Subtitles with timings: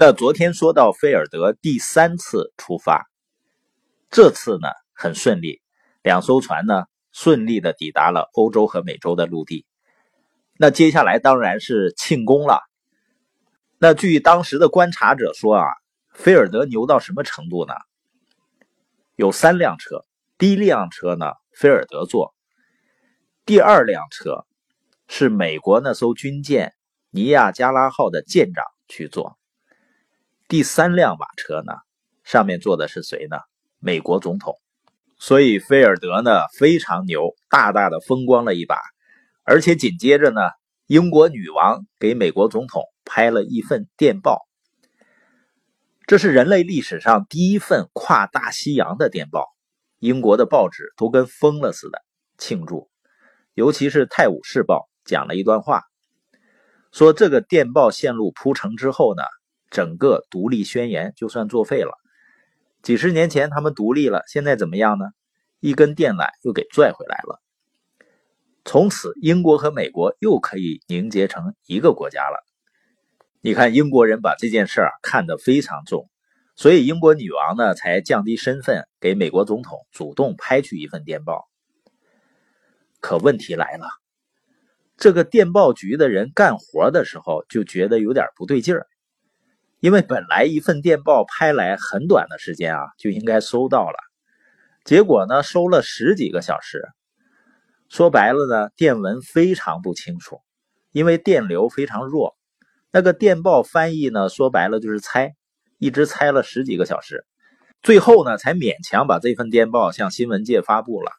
[0.00, 3.10] 那昨天说到菲尔德第三次出发，
[4.10, 5.60] 这次呢很顺利，
[6.04, 9.66] 两艘船呢顺利的抵达了欧洲和美洲的陆地。
[10.56, 12.60] 那接下来当然是庆功了。
[13.78, 15.66] 那据当时的观察者说啊，
[16.12, 17.74] 菲尔德牛到什么程度呢？
[19.16, 20.06] 有三辆车，
[20.38, 22.36] 第一辆车呢菲尔德坐，
[23.44, 24.46] 第二辆车
[25.08, 26.72] 是美国那艘军舰
[27.10, 29.36] 尼亚加拉号的舰长去坐。
[30.48, 31.74] 第三辆马车呢，
[32.24, 33.36] 上面坐的是谁呢？
[33.78, 34.54] 美国总统。
[35.18, 38.80] 所以菲尔德呢非常牛，大大的风光了一把。
[39.42, 40.40] 而且紧接着呢，
[40.86, 44.46] 英国女王给美国总统拍了一份电报，
[46.06, 49.48] 这是人类历史上第一份跨大西洋的电报。
[49.98, 52.02] 英国的报纸都跟疯了似的
[52.38, 52.88] 庆祝，
[53.52, 55.82] 尤其是《泰晤士报》讲了一段话，
[56.90, 59.22] 说这个电报线路铺成之后呢。
[59.70, 61.98] 整个独立宣言就算作废了。
[62.82, 65.06] 几十年前他们独立了，现在怎么样呢？
[65.60, 67.42] 一根电缆又给拽回来了。
[68.64, 72.44] 从此，英国和美国又可以凝结成一个国家了。
[73.40, 76.08] 你看，英国人把这件事儿看得非常重，
[76.54, 81.48] 所以英国女王呢才降低身份，给美国总统主动拍去一份电报。
[83.00, 83.88] 可问题来了，
[84.96, 88.86] 这个电报局的人干活的时候就觉得有点不对劲儿。
[89.80, 93.96] 因为本来一份电报拍来很短的时间啊，就应该收到了，
[94.84, 96.88] 结果呢收了十几个小时。
[97.88, 100.40] 说白了呢，电文非常不清楚，
[100.90, 102.36] 因为电流非常弱。
[102.90, 105.36] 那个电报翻译呢，说白了就是猜，
[105.78, 107.24] 一直猜了十几个小时，
[107.80, 111.12] 最后呢才勉强把这份电报向新闻界发布了。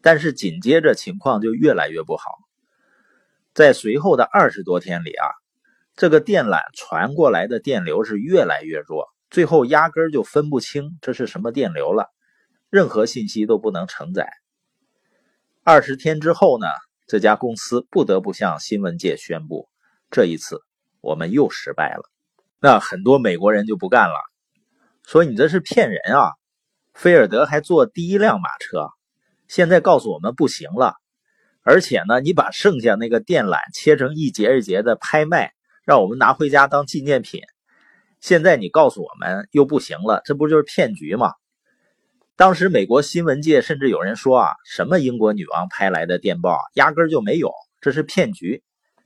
[0.00, 2.24] 但是紧接着情况就越来越不好，
[3.52, 5.26] 在随后的二十多天里啊。
[5.96, 12.08] 这个电缆传过来的电流是越来越弱，最后压根儿就分不清这是什么电流了，
[12.68, 14.28] 任何信息都不能承载。
[15.62, 16.66] 二十天之后呢，
[17.06, 19.68] 这家公司不得不向新闻界宣布，
[20.10, 20.62] 这一次
[21.00, 22.02] 我们又失败了。
[22.60, 24.16] 那很多美国人就不干了，
[25.06, 26.32] 说你这是骗人啊！
[26.92, 28.88] 菲尔德还坐第一辆马车，
[29.46, 30.94] 现在告诉我们不行了，
[31.62, 35.52] 而且呢，你把剩下那个电缆切成一节一节的拍卖。
[35.84, 37.42] 让我们拿回家当纪念品。
[38.20, 41.34] 现在你告诉我们又不行了，这不就是骗局吗？
[42.36, 48.62] 当时美国新闻界甚至有人说啊，什么英国女王拍来的电报压根就没有，这是骗局。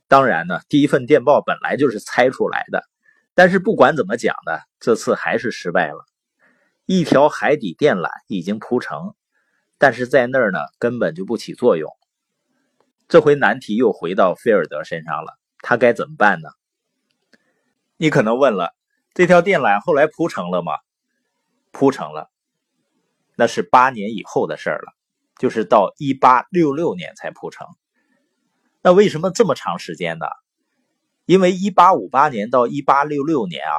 [0.07, 2.83] 当然呢，第一份电报本来就是猜出来的。
[3.35, 6.05] 但是不管怎么讲呢，这次还是失败了。
[6.85, 9.13] 一条海底电缆已经铺成，
[9.77, 11.91] 但是在那儿呢根本就不起作用。
[13.07, 16.49] 这回难题又回到菲尔德身上了，他该怎么办呢？
[18.01, 18.73] 你可能问了，
[19.13, 20.71] 这条电缆后来铺成了吗？
[21.73, 22.29] 铺成了，
[23.35, 24.93] 那是八年以后的事儿了，
[25.37, 27.67] 就是到一八六六年才铺成。
[28.81, 30.27] 那为什么这么长时间呢？
[31.25, 33.75] 因为一八五八年到一八六六年啊，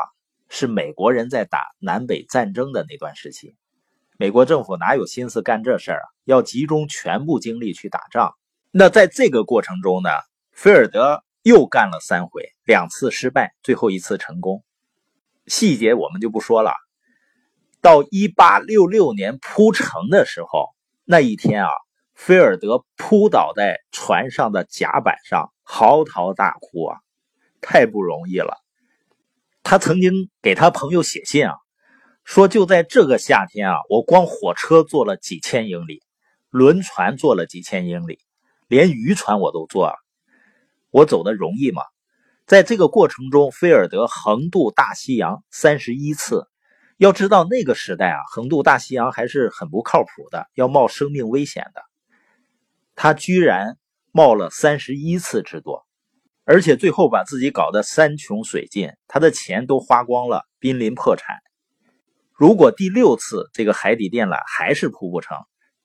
[0.51, 3.57] 是美国人在打南北战争的那段时期，
[4.19, 6.05] 美国政府哪有心思干这事儿啊？
[6.25, 8.35] 要集中全部精力去打仗。
[8.71, 10.11] 那在这个过程中呢，
[10.53, 11.25] 菲尔德。
[11.43, 14.63] 又干了三回，两次失败，最后一次成功。
[15.47, 16.75] 细节我们就不说了。
[17.81, 20.69] 到一八六六年铺成的时候，
[21.05, 21.71] 那一天啊，
[22.15, 26.99] 菲尔德扑倒在船上的甲板上，嚎啕大哭啊，
[27.63, 28.59] 太不容易了。
[29.63, 31.55] 他曾经给他朋友写信啊，
[32.23, 36.03] 说就在这个夏天啊，我光火车坐了几千英里，
[36.51, 38.19] 轮船坐了几千英里，
[38.69, 39.95] 连渔船我都坐了。
[40.91, 41.83] 我走的容易吗？
[42.47, 46.49] 在这个过程中，菲尔德横渡大西洋三十一次。
[46.97, 51.83] 要知道那个时代啊，横渡大西洋还是很不靠谱的，要冒生命危险的。
[52.95, 53.79] 他居然
[54.13, 55.87] 冒了三十一次之多，
[56.45, 61.37] 而且最后把自己搞得山穷水尽，他的钱都花光了，濒临破产。
[62.35, 65.39] 如果第六次这个海底电缆还是铺不成，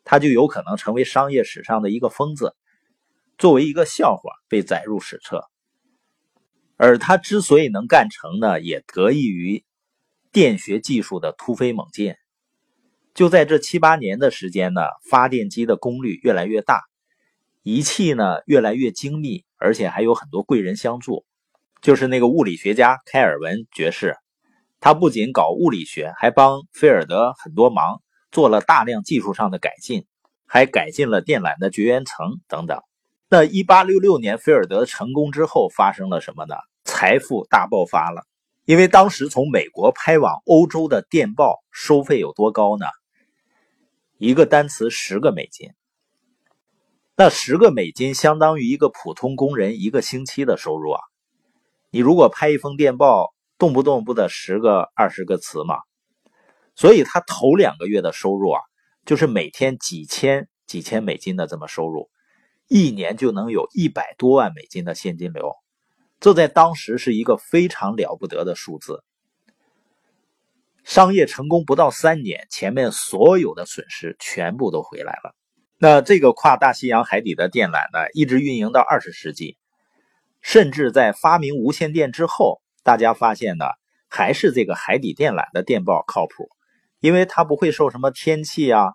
[0.03, 2.55] 他就有可能成为商业史上的一个疯子。
[3.37, 5.43] 作为一个笑话被载入史册，
[6.77, 9.63] 而他之所以能干成呢，也得益于
[10.31, 12.15] 电学技术的突飞猛进。
[13.13, 16.81] 就在这七八年的时间呢，发电机的功率越来越大，
[17.61, 21.25] 仪器呢越来越精密，而且还有很多贵人相助。
[21.81, 24.15] 就是那个物理学家开尔文爵士，
[24.79, 28.01] 他不仅搞物理学，还帮菲尔德很多忙，
[28.31, 30.05] 做了大量技术上的改进，
[30.45, 32.81] 还改进了电缆的绝缘层等等。
[33.27, 36.55] 那一八六六年菲尔德成功之后发生了什么呢？
[36.83, 38.23] 财富大爆发了，
[38.65, 42.85] 因为当时从美国拍往欧洲的电报收费有多高呢？
[44.17, 45.71] 一个单词十个美金，
[47.15, 51.01] 那十个美金相当于一个普通工人一个星期的收入啊！
[51.89, 55.77] 你如果拍一封电报，动不动不得十个、二十个词吗？
[56.75, 58.61] 所以他头两个月的收入啊，
[59.05, 62.09] 就是每天几千、几千美金的这么收入，
[62.67, 65.53] 一年就能有一百多万美金的现金流，
[66.19, 69.03] 这在当时是一个非常了不得的数字。
[70.83, 75.35] 商业成功不到三年，前面所有的损失全部都回来了。
[75.77, 79.57] 那这个跨大西洋海底的电缆呢，一直运营到二十世纪，
[80.41, 83.65] 甚至在发明无线电之后，大家发现呢，
[84.07, 86.49] 还是这个海底电缆的电报靠谱。
[87.01, 88.93] 因为它不会受什么天气啊、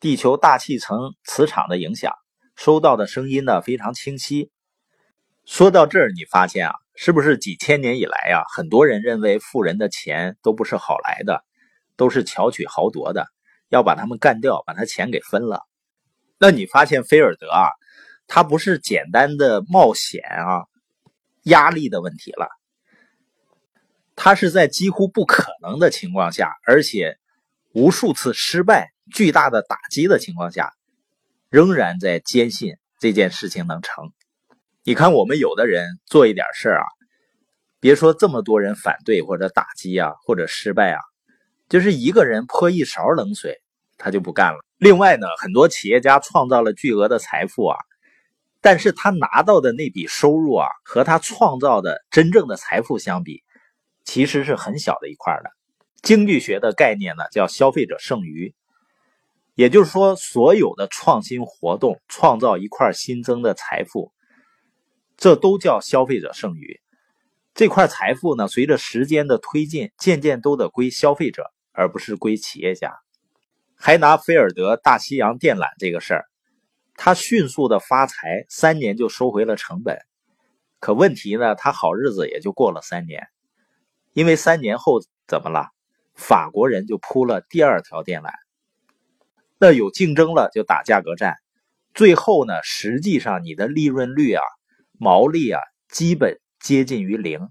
[0.00, 2.12] 地球大气层磁场的影响，
[2.58, 4.50] 收到的声音呢非常清晰。
[5.44, 11.44] 说到这儿，你发现啊，是不是几千年以来啊，很多人认为富人的钱都不是好来的，
[11.96, 13.28] 都是巧取豪夺的，
[13.68, 15.62] 要把他们干掉，把他钱给分了。
[16.36, 17.70] 那你发现菲尔德啊，
[18.26, 20.66] 他不是简单的冒险啊、
[21.44, 22.48] 压力的问题了。
[24.16, 27.18] 他是在几乎不可能的情况下，而且
[27.72, 30.72] 无数次失败、巨大的打击的情况下，
[31.50, 34.12] 仍然在坚信这件事情能成。
[34.84, 36.86] 你看，我们有的人做一点事儿啊，
[37.80, 41.00] 别说这么多人反对或者打击啊，或者失败啊，
[41.68, 43.60] 就是一个人泼一勺冷水，
[43.96, 44.58] 他就不干了。
[44.78, 47.76] 另外呢，很多企业家创造了巨额的财富啊，
[48.60, 53.42] 但是他拿到的那笔收入啊，和他创造的真正的财富相比。
[54.04, 55.50] 其实是很小的一块的。
[56.00, 58.54] 经济学的概念呢，叫消费者剩余，
[59.58, 64.12] 也就是说，所有的创新活动创造一块新增的财富，
[65.16, 66.80] 这都叫消费者剩余。
[67.54, 73.00] 这块财富呢，随着时间的推进，渐渐都得归消费者，而不是归企业家。
[73.74, 76.26] 还拿菲尔德大西洋电缆这个事儿，
[76.94, 79.98] 他迅速的发财，三年就收回了成本。
[80.78, 83.26] 可问题呢，他好日子也就过了三年。
[84.12, 85.66] 因为三年后怎么了？
[86.14, 88.30] 法国人就铺了第二条电缆，
[89.60, 91.34] 那有竞争了就打价格战，
[91.92, 94.42] 最后呢，实际上你的利润率啊、
[94.92, 97.48] 毛利啊，基本接近于零。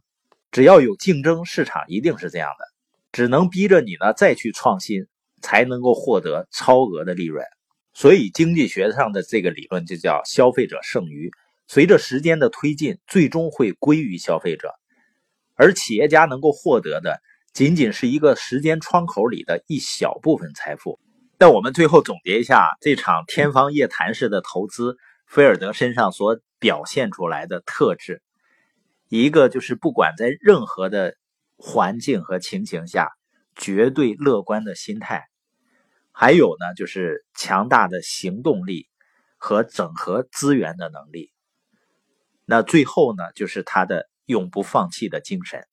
[0.49, 2.65] 只要有竞争，市场一定是这样的，
[3.11, 5.07] 只能逼着你呢再去创新，
[5.41, 7.45] 才能够获得超额的利润。
[7.93, 11.29] 所以经济学上的这个理论就叫消费者剩余，
[11.67, 14.73] 随着时间的推进，最终会归于消费者。
[15.55, 17.19] 而企业家能够获得的，
[17.51, 21.01] 仅仅是一个时间窗口里的一小部分财富。
[21.37, 28.21] 但我们最后总结一下这场天方夜谭式的投资，菲尔德身上所表现出来的特质，
[29.07, 31.15] 一个就是不管在任何的
[31.55, 33.11] 环境和情形下，
[33.55, 35.21] 绝对乐观的心态；
[36.11, 38.87] 还有呢，就是强大的行动力
[39.37, 41.31] 和整合资源的能力。
[42.45, 44.09] 那最后呢，就是他的。
[44.27, 45.65] 永不放弃的精神。